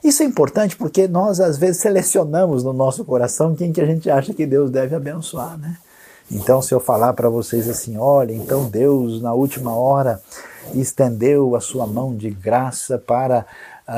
[0.02, 4.10] Isso é importante porque nós às vezes selecionamos no nosso coração quem que a gente
[4.10, 5.76] acha que Deus deve abençoar, né?
[6.32, 10.20] Então, se eu falar para vocês assim, olha, então Deus na última hora
[10.74, 13.44] estendeu a sua mão de graça para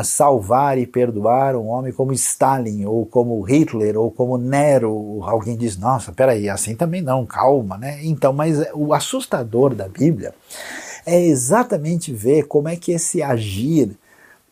[0.03, 5.23] salvar e perdoar um homem como Stalin, ou como Hitler, ou como Nero.
[5.23, 8.01] Alguém diz, nossa, peraí, assim também não, calma, né?
[8.03, 10.35] Então, mas o assustador da Bíblia
[11.07, 13.97] é exatamente ver como é que esse agir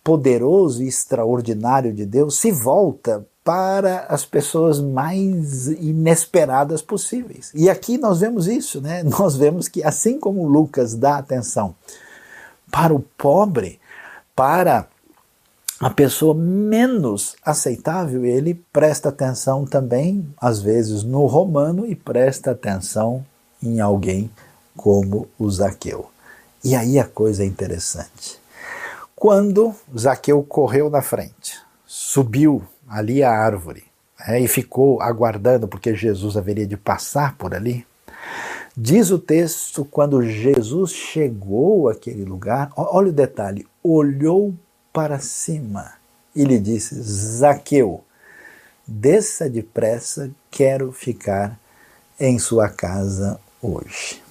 [0.04, 7.50] poderoso e extraordinário de Deus se volta para as pessoas mais inesperadas possíveis.
[7.54, 9.02] E aqui nós vemos isso, né?
[9.18, 11.74] Nós vemos que assim como Lucas dá atenção
[12.70, 13.80] para o pobre,
[14.34, 14.86] para
[15.80, 23.26] a pessoa menos aceitável, ele presta atenção também, às vezes, no romano e presta atenção
[23.60, 24.30] em alguém
[24.76, 26.08] como o Zaqueu.
[26.62, 28.38] E aí a coisa é interessante.
[29.16, 33.84] Quando Zaqueu correu na frente, subiu ali à árvore
[34.20, 37.86] é, e ficou aguardando porque Jesus haveria de passar por ali.
[38.76, 44.54] Diz o texto, quando Jesus chegou àquele lugar, olha o detalhe, olhou
[44.92, 45.94] para cima
[46.36, 48.04] e lhe disse: Zaqueu,
[48.86, 51.58] desça depressa, quero ficar
[52.20, 54.22] em sua casa hoje.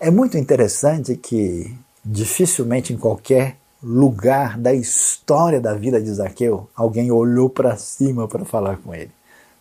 [0.00, 7.10] É muito interessante que dificilmente em qualquer lugar da história da vida de Zaqueu alguém
[7.10, 9.10] olhou para cima para falar com ele.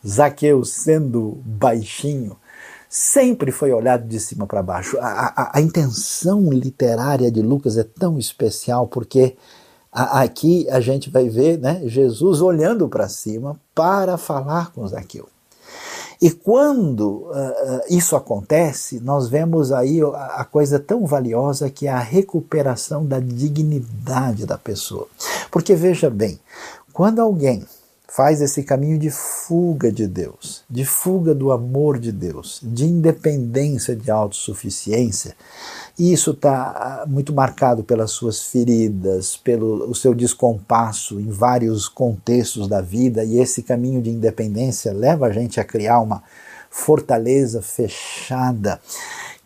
[0.05, 2.37] Zaqueu, sendo baixinho,
[2.89, 4.97] sempre foi olhado de cima para baixo.
[4.99, 9.35] A, a, a, intenção literária de Lucas é tão especial porque
[9.91, 15.27] a, aqui a gente vai ver né, Jesus olhando para cima para falar com Zaqueu.
[16.23, 21.99] E quando uh, isso acontece, nós vemos aí a, coisa tão valiosa que é a
[21.99, 25.05] recuperação da dignidade da pessoa.
[25.51, 26.39] Porque veja bem,
[26.93, 27.65] quando alguém
[28.07, 33.93] faz esse caminho de fuga de Deus, de fuga do amor de Deus, de independência
[33.93, 35.35] de autossuficiência.
[35.97, 41.87] E isso está ah, muito marcado pelas suas feridas, pelo o seu descompasso em vários
[41.87, 46.23] contextos da vida, e esse caminho de independência leva a gente a criar uma
[46.69, 48.81] fortaleza fechada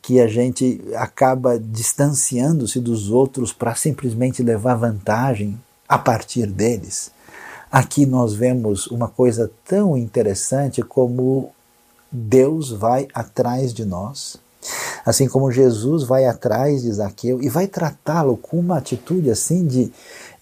[0.02, 7.12] que a gente acaba distanciando-se dos outros para simplesmente levar vantagem a partir deles.
[7.70, 11.52] Aqui nós vemos uma coisa tão interessante como
[12.10, 14.38] Deus vai atrás de nós,
[15.06, 19.92] assim como Jesus vai atrás de Zaqueu e vai tratá-lo com uma atitude assim de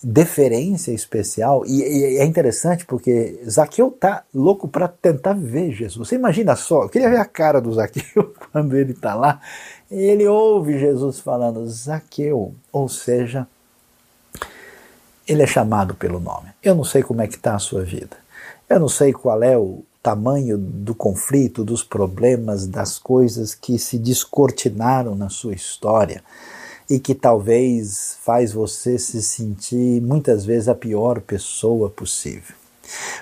[0.02, 1.66] deferência especial.
[1.66, 6.08] E, e é interessante porque Zaqueu tá louco para tentar ver Jesus.
[6.08, 9.42] Você imagina só, eu queria ver a cara do Zaqueu quando ele está lá.
[9.90, 13.48] Ele ouve Jesus falando Zaqueu, ou seja,
[15.28, 16.50] ele é chamado pelo nome.
[16.62, 18.18] Eu não sei como é que está a sua vida.
[18.70, 23.98] Eu não sei qual é o tamanho do conflito, dos problemas, das coisas que se
[23.98, 26.24] descortinaram na sua história
[26.88, 32.56] e que talvez faz você se sentir muitas vezes a pior pessoa possível.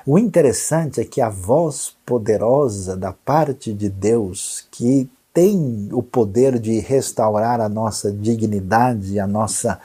[0.06, 6.60] O interessante é que a voz poderosa da parte de Deus que tem o poder
[6.60, 9.80] de restaurar a nossa dignidade, a nossa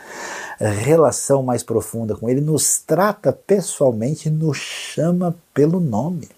[0.59, 6.29] relação mais profunda com Ele, nos trata pessoalmente, nos chama pelo nome.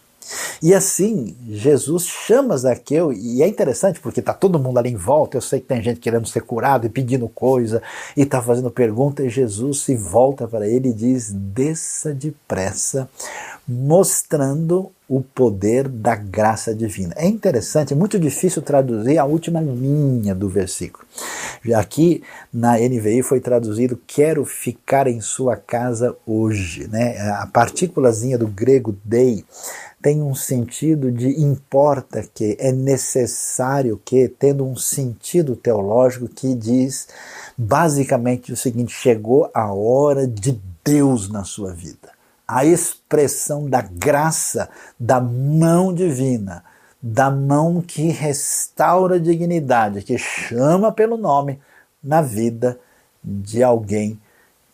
[0.62, 5.36] E assim, Jesus chama Zaqueu, e é interessante porque está todo mundo ali em volta.
[5.36, 7.82] Eu sei que tem gente querendo ser curado e pedindo coisa,
[8.16, 13.08] e está fazendo pergunta, e Jesus se volta para ele e diz: desça depressa,
[13.66, 17.12] mostrando o poder da graça divina.
[17.16, 21.05] É interessante, é muito difícil traduzir a última linha do versículo.
[21.75, 22.23] Aqui
[22.55, 27.18] na NVI foi traduzido quero ficar em sua casa hoje, né?
[27.33, 29.44] A partículazinha do grego dei
[30.01, 37.09] tem um sentido de importa que, é necessário que, tendo um sentido teológico que diz
[37.59, 42.19] basicamente o seguinte: chegou a hora de Deus na sua vida.
[42.52, 46.64] A expressão da graça, da mão divina,
[47.00, 51.60] da mão que restaura a dignidade, que chama pelo nome
[52.02, 52.76] na vida
[53.22, 54.20] de alguém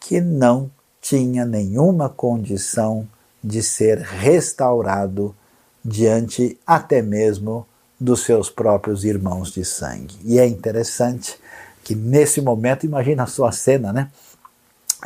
[0.01, 0.71] que não
[1.03, 3.07] tinha nenhuma condição
[3.45, 5.37] de ser restaurado
[5.85, 7.67] diante até mesmo
[8.01, 10.17] dos seus próprios irmãos de sangue.
[10.25, 11.39] E é interessante
[11.85, 14.11] que nesse momento, imagina a sua cena, né?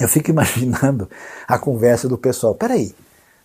[0.00, 1.08] Eu fico imaginando
[1.46, 2.54] a conversa do pessoal.
[2.54, 2.94] Peraí,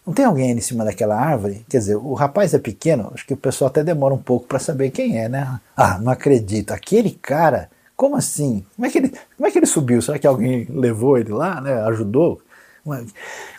[0.06, 1.66] não tem alguém em cima daquela árvore?
[1.68, 4.60] Quer dizer, o rapaz é pequeno, acho que o pessoal até demora um pouco para
[4.60, 5.60] saber quem é, né?
[5.76, 6.72] Ah, não acredito.
[6.72, 8.66] Aquele cara, como assim?
[8.76, 10.02] Como é que ele, como é que ele subiu?
[10.02, 11.82] Será que alguém levou ele lá, né?
[11.84, 12.42] Ajudou?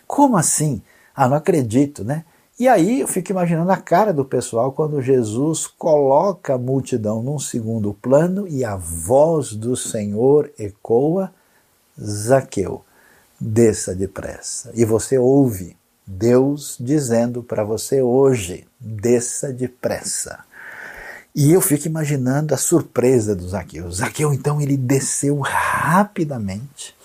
[0.07, 0.81] Como assim?
[1.15, 2.25] Ah, não acredito, né?
[2.59, 7.39] E aí eu fico imaginando a cara do pessoal quando Jesus coloca a multidão num
[7.39, 11.31] segundo plano e a voz do Senhor ecoa:
[12.01, 12.83] Zaqueu,
[13.41, 14.71] desça depressa.
[14.75, 20.45] E você ouve Deus dizendo para você hoje: desça depressa.
[21.35, 23.91] E eu fico imaginando a surpresa do Zaqueu.
[23.91, 26.97] Zaqueu, então, ele desceu rapidamente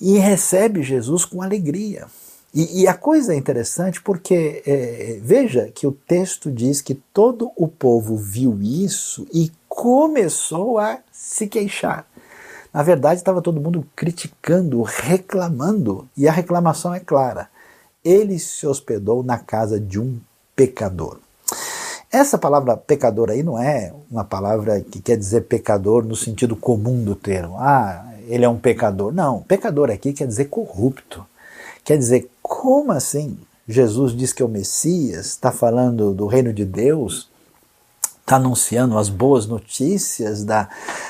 [0.00, 2.06] e recebe Jesus com alegria.
[2.54, 7.50] E, e, a coisa é interessante porque é, veja que o texto diz que todo
[7.56, 12.06] o povo viu isso e começou a se queixar.
[12.72, 17.48] Na verdade, estava todo mundo criticando, reclamando, e a reclamação é clara.
[18.04, 20.18] Ele se hospedou na casa de um
[20.56, 21.18] pecador.
[22.10, 27.02] Essa palavra pecador aí não é uma palavra que quer dizer pecador no sentido comum
[27.02, 27.56] do termo.
[27.58, 29.12] Ah, ele é um pecador.
[29.12, 31.24] Não, pecador aqui quer dizer corrupto
[31.84, 33.36] Quer dizer, como assim?
[33.66, 37.28] Jesus diz que é o Messias, está falando do reino de Deus,
[38.22, 40.68] está anunciando as boas notícias da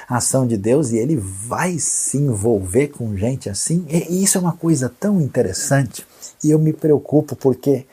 [0.08, 3.86] ação de Deus e ele vai se envolver com gente assim.
[3.88, 6.06] E isso é uma coisa tão interessante
[6.42, 7.86] e eu me preocupo porque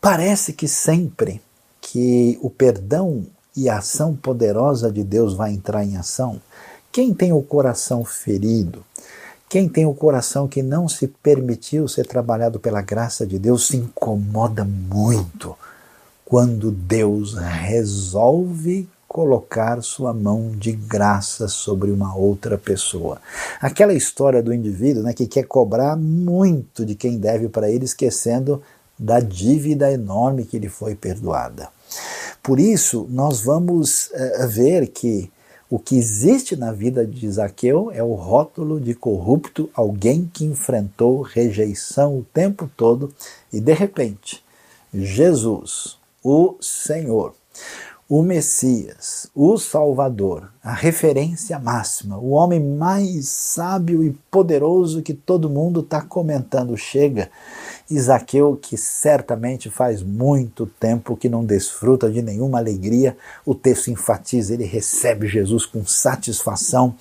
[0.00, 1.40] parece que sempre
[1.80, 3.24] que o perdão
[3.56, 6.40] e a ação poderosa de Deus vai entrar em ação,
[6.92, 8.84] quem tem o coração ferido,
[9.48, 13.76] quem tem o coração que não se permitiu ser trabalhado pela graça de Deus, se
[13.76, 15.56] incomoda muito
[16.28, 23.18] quando Deus resolve colocar sua mão de graça sobre uma outra pessoa.
[23.58, 28.62] Aquela história do indivíduo né, que quer cobrar muito de quem deve para ele, esquecendo
[28.98, 31.70] da dívida enorme que lhe foi perdoada.
[32.42, 35.30] Por isso, nós vamos uh, ver que
[35.70, 41.22] o que existe na vida de Zaqueu é o rótulo de corrupto, alguém que enfrentou
[41.22, 43.10] rejeição o tempo todo
[43.50, 44.44] e, de repente,
[44.92, 45.97] Jesus,
[46.30, 47.34] o Senhor,
[48.06, 55.48] o Messias, o Salvador, a referência máxima, o homem mais sábio e poderoso que todo
[55.48, 57.30] mundo está comentando, chega.
[57.90, 63.16] Isaqueu, que certamente faz muito tempo que não desfruta de nenhuma alegria,
[63.46, 66.94] o texto enfatiza, ele recebe Jesus com satisfação.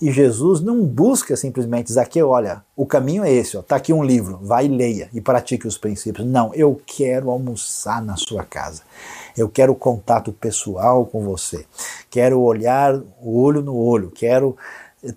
[0.00, 4.40] E Jesus não busca simplesmente, Isaqueu, olha, o caminho é esse, está aqui um livro,
[4.42, 6.26] vai e leia e pratique os princípios.
[6.26, 8.82] Não, eu quero almoçar na sua casa.
[9.36, 11.64] Eu quero contato pessoal com você.
[12.10, 14.10] Quero olhar olho no olho.
[14.10, 14.56] Quero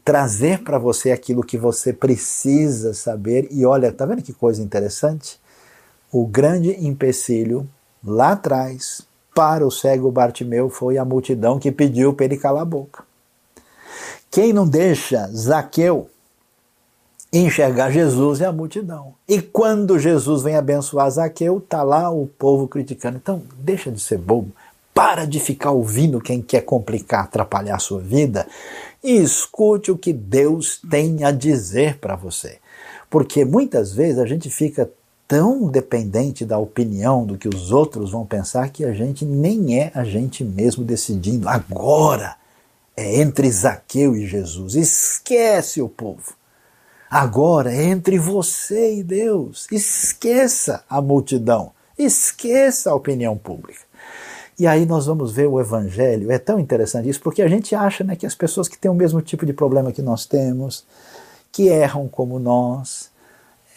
[0.04, 3.48] trazer para você aquilo que você precisa saber.
[3.52, 5.40] E olha, tá vendo que coisa interessante?
[6.12, 7.68] O grande empecilho
[8.04, 9.02] lá atrás
[9.34, 13.04] para o cego Bartimeu foi a multidão que pediu para ele calar a boca.
[14.32, 16.10] Quem não deixa Zaqueu
[17.32, 19.14] enxergar Jesus é a multidão.
[19.28, 23.18] E quando Jesus vem abençoar Zaqueu, tá lá o povo criticando.
[23.18, 24.52] Então, deixa de ser bobo.
[24.94, 28.48] Para de ficar ouvindo quem quer complicar, atrapalhar a sua vida
[29.06, 32.58] e escute o que Deus tem a dizer para você.
[33.10, 34.90] Porque muitas vezes a gente fica
[35.28, 39.92] tão dependente da opinião do que os outros vão pensar que a gente nem é
[39.94, 41.48] a gente mesmo decidindo.
[41.48, 42.36] Agora
[42.98, 44.76] é entre Zaqueu e Jesus.
[44.76, 46.34] Esquece o povo.
[47.10, 49.68] Agora é entre você e Deus.
[49.72, 51.72] Esqueça a multidão.
[51.98, 53.82] Esqueça a opinião pública.
[54.58, 56.32] E aí nós vamos ver o Evangelho.
[56.32, 58.96] É tão interessante isso, porque a gente acha né, que as pessoas que têm o
[58.96, 60.86] mesmo tipo de problema que nós temos,
[61.52, 63.10] que erram como nós,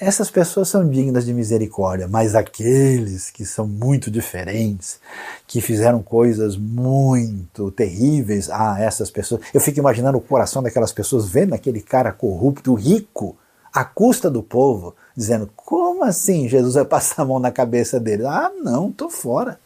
[0.00, 5.00] essas pessoas são dignas de misericórdia, mas aqueles que são muito diferentes,
[5.44, 9.40] que fizeram coisas muito terríveis, ah, essas pessoas.
[9.52, 13.36] Eu fico imaginando o coração daquelas pessoas vendo aquele cara corrupto, rico,
[13.72, 18.24] à custa do povo, dizendo: como assim Jesus vai passar a mão na cabeça dele?
[18.24, 19.58] Ah, não, tô fora.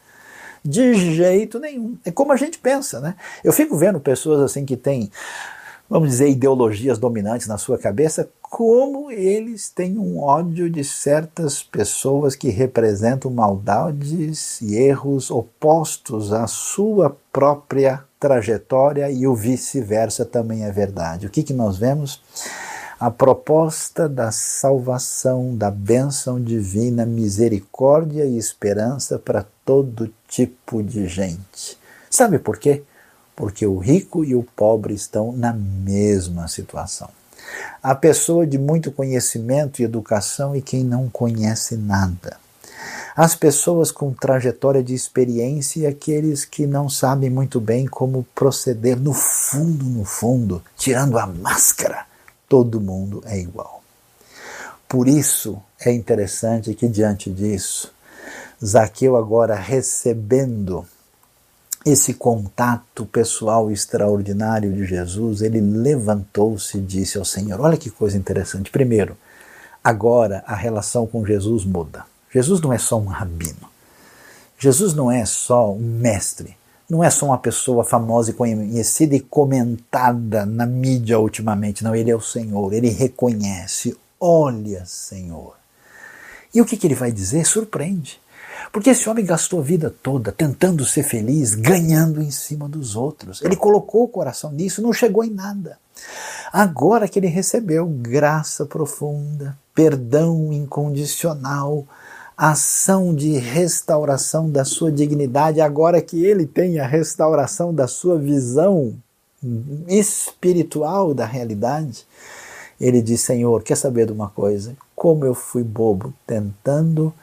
[0.63, 1.97] De jeito nenhum.
[2.05, 3.15] É como a gente pensa, né?
[3.43, 5.11] Eu fico vendo pessoas assim que têm
[5.89, 12.35] vamos dizer, ideologias dominantes na sua cabeça, como eles têm um ódio de certas pessoas
[12.35, 20.71] que representam maldades e erros opostos à sua própria trajetória e o vice-versa também é
[20.71, 21.27] verdade.
[21.27, 22.21] O que, que nós vemos?
[22.99, 31.77] A proposta da salvação, da bênção divina, misericórdia e esperança para todo tipo de gente.
[32.09, 32.83] Sabe por quê?
[33.35, 37.09] porque o rico e o pobre estão na mesma situação.
[37.81, 42.37] A pessoa de muito conhecimento e educação e quem não conhece nada.
[43.15, 48.99] As pessoas com trajetória de experiência e aqueles que não sabem muito bem como proceder,
[48.99, 52.05] no fundo, no fundo, tirando a máscara,
[52.49, 53.83] todo mundo é igual.
[54.87, 57.92] Por isso é interessante que, diante disso,
[58.63, 60.85] Zaqueu, agora recebendo
[61.85, 68.17] esse contato pessoal extraordinário de Jesus, ele levantou-se e disse ao Senhor: Olha que coisa
[68.17, 68.71] interessante.
[68.71, 69.17] Primeiro,
[69.83, 72.05] agora a relação com Jesus muda.
[72.31, 73.69] Jesus não é só um rabino.
[74.57, 76.55] Jesus não é só um mestre.
[76.89, 81.83] Não é só uma pessoa famosa e conhecida e comentada na mídia ultimamente.
[81.83, 82.71] Não, ele é o Senhor.
[82.71, 83.97] Ele reconhece.
[84.19, 85.55] Olha, Senhor.
[86.53, 87.45] E o que, que ele vai dizer?
[87.45, 88.21] Surpreende.
[88.71, 93.41] Porque esse homem gastou a vida toda tentando ser feliz, ganhando em cima dos outros.
[93.41, 95.77] Ele colocou o coração nisso, não chegou em nada.
[96.51, 101.85] Agora que ele recebeu graça profunda, perdão incondicional,
[102.37, 108.95] ação de restauração da sua dignidade, agora que ele tem a restauração da sua visão
[109.87, 112.05] espiritual da realidade,
[112.79, 114.75] ele diz: Senhor, quer saber de uma coisa?
[115.03, 117.13] como eu fui bobo tentando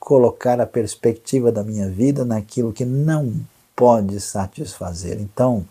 [0.00, 3.34] colocar a perspectiva da minha vida naquilo que não
[3.76, 5.20] pode satisfazer.
[5.20, 5.64] Então,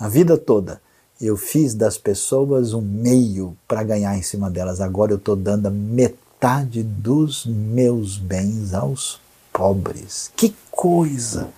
[0.00, 0.80] a vida toda
[1.20, 4.80] eu fiz das pessoas um meio para ganhar em cima delas.
[4.80, 9.20] Agora eu estou dando a metade dos meus bens aos
[9.52, 10.30] pobres.
[10.36, 11.48] Que coisa!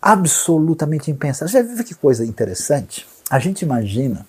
[0.00, 1.52] Absolutamente impensável.
[1.52, 3.06] Já viu que coisa interessante?
[3.30, 4.26] A gente imagina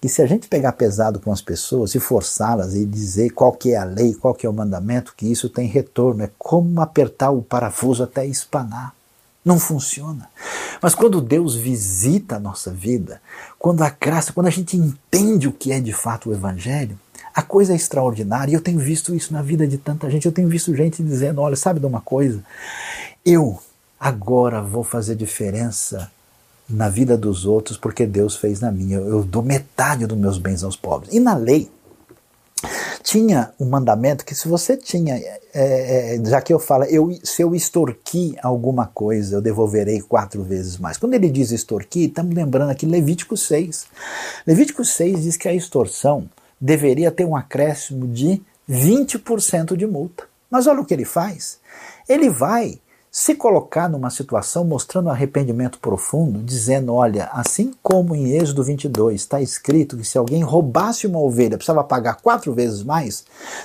[0.00, 3.72] que se a gente pegar pesado com as pessoas e forçá-las e dizer qual que
[3.72, 6.22] é a lei, qual que é o mandamento, que isso tem retorno.
[6.22, 8.94] É como apertar o parafuso até espanar.
[9.44, 10.28] Não funciona.
[10.82, 13.22] Mas quando Deus visita a nossa vida,
[13.58, 16.98] quando a graça, quando a gente entende o que é de fato o Evangelho,
[17.34, 18.50] a coisa é extraordinária.
[18.50, 20.26] E eu tenho visto isso na vida de tanta gente.
[20.26, 22.42] Eu tenho visto gente dizendo: olha, sabe de uma coisa?
[23.24, 23.58] Eu
[24.00, 26.10] agora vou fazer diferença
[26.68, 28.98] na vida dos outros porque Deus fez na minha.
[28.98, 31.14] Eu dou metade dos meus bens aos pobres.
[31.14, 31.70] E na lei,
[33.02, 37.42] tinha um mandamento que se você tinha, é, é, já que eu falo, eu, se
[37.42, 40.96] eu extorqui alguma coisa, eu devolverei quatro vezes mais.
[40.96, 43.86] Quando ele diz extorqui, estamos lembrando aqui Levítico 6.
[44.46, 46.28] Levítico 6 diz que a extorsão
[46.60, 50.24] deveria ter um acréscimo de 20% de multa.
[50.50, 51.60] Mas olha o que ele faz.
[52.08, 52.80] Ele vai
[53.18, 59.40] se colocar numa situação mostrando arrependimento profundo, dizendo: olha, assim como em Êxodo 22 está
[59.40, 63.24] escrito que se alguém roubasse uma ovelha precisava pagar quatro vezes mais,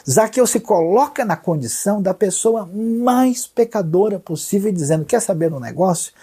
[0.10, 6.14] Zaqueu se coloca na condição da pessoa mais pecadora possível, dizendo: quer saber um negócio?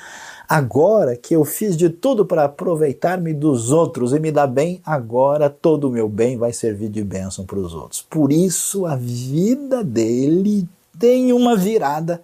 [0.49, 5.51] Agora que eu fiz de tudo para aproveitar-me dos outros e me dar bem, agora
[5.51, 8.01] todo o meu bem vai servir de bênção para os outros.
[8.01, 10.67] Por isso a vida dele
[10.99, 12.23] tem uma virada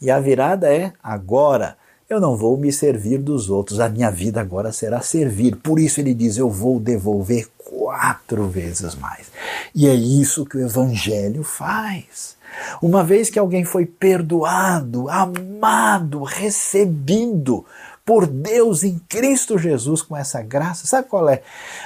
[0.00, 1.76] e a virada é agora.
[2.08, 5.56] Eu não vou me servir dos outros, a minha vida agora será servir.
[5.56, 9.26] Por isso ele diz: Eu vou devolver quatro vezes mais.
[9.74, 12.36] E é isso que o Evangelho faz.
[12.80, 17.64] Uma vez que alguém foi perdoado, amado, recebido
[18.08, 21.42] por Deus em Cristo Jesus com essa graça, sabe qual é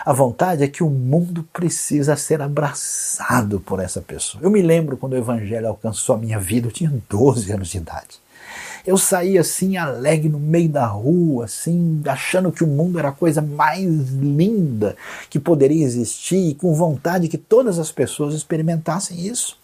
[0.07, 0.63] a vontade?
[0.63, 4.41] É que o mundo precisa ser abraçado por essa pessoa.
[4.41, 7.79] Eu me lembro quando o Evangelho alcançou a minha vida, eu tinha 12 anos de
[7.79, 8.21] idade.
[8.87, 13.13] Eu saí assim, alegre no meio da rua, assim, achando que o mundo era a
[13.13, 14.95] coisa mais linda
[15.29, 19.61] que poderia existir e com vontade que todas as pessoas experimentassem isso.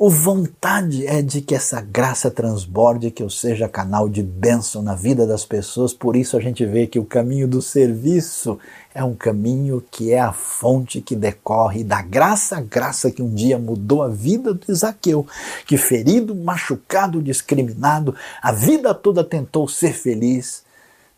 [0.00, 4.94] O vontade é de que essa graça transborde, que eu seja canal de bênção na
[4.94, 5.92] vida das pessoas.
[5.92, 8.60] Por isso a gente vê que o caminho do serviço
[8.94, 13.34] é um caminho que é a fonte que decorre da graça, a graça que um
[13.34, 15.26] dia mudou a vida de Zaqueu,
[15.66, 20.62] que ferido, machucado, discriminado, a vida toda tentou ser feliz,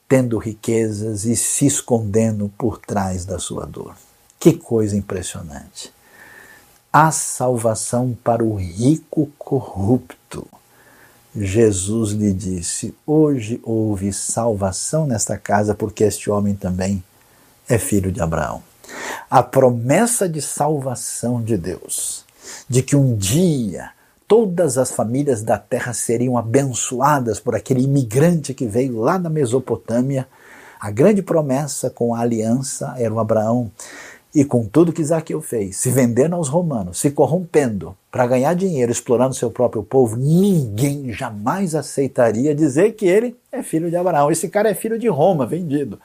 [0.09, 3.95] tendo riquezas e se escondendo por trás da sua dor.
[4.39, 5.99] Que coisa impressionante!
[6.93, 10.47] Há salvação para o rico corrupto.
[11.36, 17.03] Jesus lhe disse: Hoje houve salvação nesta casa, porque este homem também
[17.68, 18.62] é filho de Abraão.
[19.30, 22.24] A promessa de salvação de Deus,
[22.68, 23.91] de que um dia
[24.26, 30.26] todas as famílias da terra seriam abençoadas por aquele imigrante que veio lá da Mesopotâmia,
[30.80, 33.70] a grande promessa com a aliança era o Abraão
[34.35, 38.93] e com tudo que Zaqueu fez, se vendendo aos romanos, se corrompendo para ganhar dinheiro,
[38.93, 44.31] explorando seu próprio povo, ninguém jamais aceitaria dizer que ele é filho de Abraão.
[44.31, 45.99] Esse cara é filho de Roma, vendido.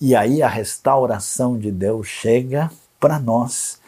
[0.00, 3.78] E aí a restauração de Deus chega para nós,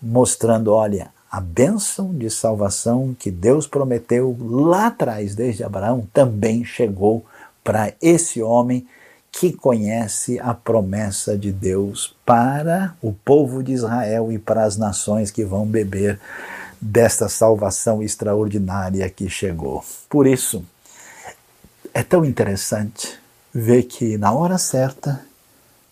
[0.00, 7.24] mostrando, olha, a bênção de salvação que Deus prometeu lá atrás, desde Abraão, também chegou
[7.62, 8.86] para esse homem
[9.32, 15.30] que conhece a promessa de Deus para o povo de Israel e para as nações
[15.30, 16.18] que vão beber
[16.80, 19.84] desta salvação extraordinária que chegou.
[20.08, 20.64] Por isso,
[21.92, 23.18] é tão interessante
[23.52, 25.20] ver que na hora certa,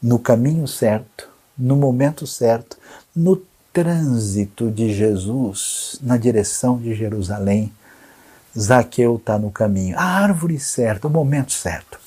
[0.02, 2.78] no caminho certo, no momento certo,
[3.14, 7.72] no trânsito de Jesus na direção de Jerusalém,
[8.58, 11.97] Zaqueu está no caminho, a árvore certa, o momento certo.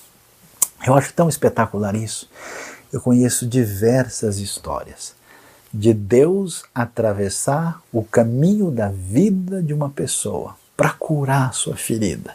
[0.86, 2.30] Eu acho tão espetacular isso.
[2.92, 5.14] Eu conheço diversas histórias
[5.74, 12.34] de Deus atravessar o caminho da vida de uma pessoa para curar sua ferida,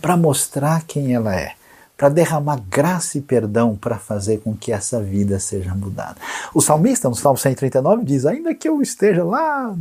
[0.00, 1.52] para mostrar quem ela é,
[1.96, 6.16] para derramar graça e perdão para fazer com que essa vida seja mudada.
[6.54, 9.74] O salmista, no Salmo 139, diz: Ainda que eu esteja lá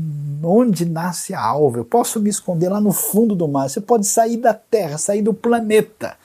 [0.43, 4.07] onde nasce a alva, eu posso me esconder lá no fundo do mar, você pode
[4.07, 6.17] sair da terra, sair do planeta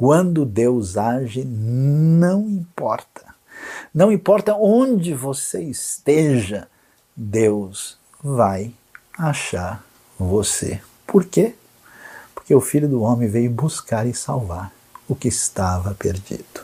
[0.00, 3.34] quando Deus age, não importa.
[3.92, 6.66] Não importa onde você esteja
[7.14, 8.72] Deus vai
[9.12, 9.84] achar
[10.18, 10.80] você.
[11.06, 11.54] Por quê?
[12.34, 14.72] Porque o Filho do Homem veio buscar e salvar
[15.06, 16.62] o que estava perdido.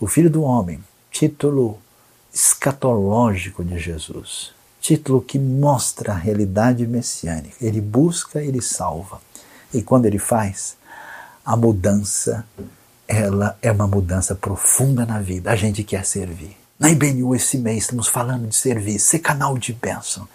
[0.00, 0.82] O Filho do Homem,
[1.12, 1.78] título
[2.34, 7.54] escatológico de Jesus, título que mostra a realidade messiânica.
[7.60, 9.20] Ele busca, ele salva.
[9.72, 10.76] E quando ele faz,
[11.48, 12.44] a mudança,
[13.08, 15.50] ela é uma mudança profunda na vida.
[15.50, 16.54] A gente quer servir.
[16.78, 20.28] Na IBNU esse mês estamos falando de servir, ser canal de bênção.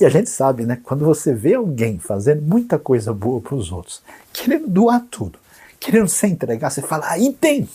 [0.00, 0.80] E a gente sabe, né?
[0.82, 4.02] Quando você vê alguém fazendo muita coisa boa para os outros,
[4.32, 5.38] querendo doar tudo,
[5.78, 7.68] querendo se entregar, você fala, aí tem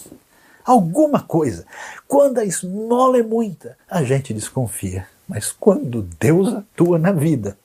[0.66, 1.66] alguma coisa.
[2.10, 5.08] Quando a esmola é muita, a gente desconfia.
[5.30, 7.58] Mas quando Deus atua na vida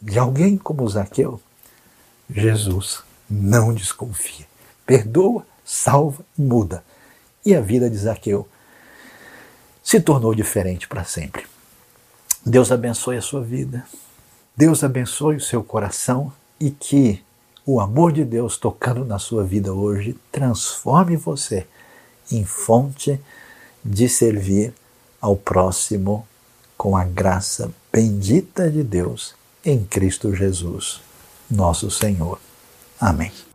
[0.00, 1.38] de alguém como Zaqueu,
[2.30, 4.46] Jesus não desconfia.
[4.84, 6.84] Perdoa, salva e muda.
[7.44, 8.48] E a vida de Zaqueu
[9.82, 11.46] se tornou diferente para sempre.
[12.44, 13.84] Deus abençoe a sua vida.
[14.56, 17.22] Deus abençoe o seu coração e que
[17.64, 21.66] o amor de Deus tocando na sua vida hoje transforme você
[22.30, 23.20] em fonte
[23.84, 24.72] de servir
[25.20, 26.26] ao próximo
[26.76, 31.00] com a graça bendita de Deus em Cristo Jesus,
[31.50, 32.45] nosso Senhor.
[33.00, 33.45] Amém.